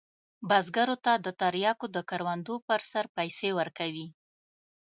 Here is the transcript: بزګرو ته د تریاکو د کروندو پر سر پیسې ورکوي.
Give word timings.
بزګرو 0.49 0.95
ته 1.05 1.13
د 1.25 1.27
تریاکو 1.41 1.85
د 1.95 1.97
کروندو 2.09 2.55
پر 2.67 2.81
سر 2.91 3.05
پیسې 3.17 3.49
ورکوي. 3.59 4.07